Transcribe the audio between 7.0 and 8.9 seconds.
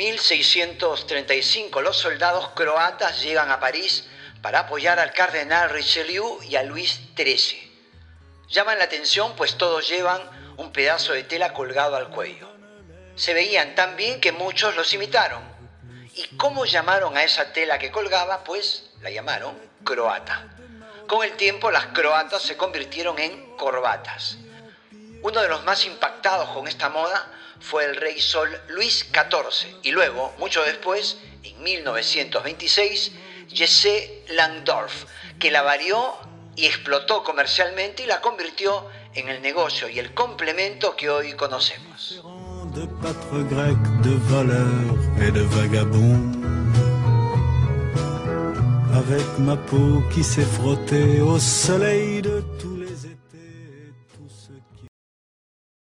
XIII. Llaman la